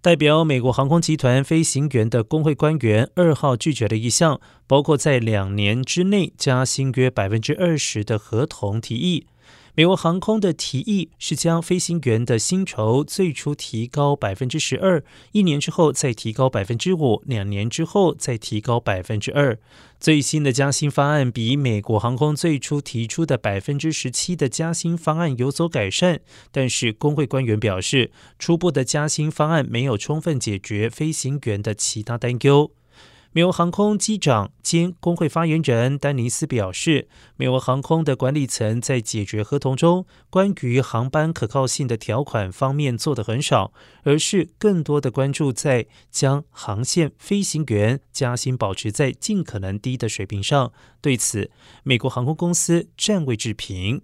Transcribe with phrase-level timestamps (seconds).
[0.00, 9.26] 代表美国航空集团飞行员的工会官员二号拒绝了一项包括在两年之内加薪约百分之二十的合同提议。
[9.78, 19.56] 美国航空的提议是将飞行员的薪酬最初提高百分之十二，一年之后再提高百分之五，两年之后再提高百分之二。
[20.00, 26.18] 最新的加薪方案比美国航空最初提出的百分之十七的加薪方案有所改善，
[26.50, 32.72] 但是工会官员表示，初步的加薪方案没有充分解决飞行员的其他担忧。
[33.38, 37.06] 美国航空机长兼工会发言人丹尼斯表示，
[37.36, 50.72] 美国航空的管理层在解决合同中关于航班可靠性的条款方面做得很少，而是更多的关注在将航线飞行员加薪保持在尽可能低的水平上。
[51.00, 51.52] 对此，
[51.84, 54.02] 美国航空公司暂未置评。